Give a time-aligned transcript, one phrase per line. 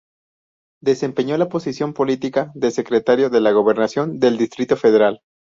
[0.81, 5.21] Desempeñó la posición política de secretario de la Gobernación del Distrito Federal.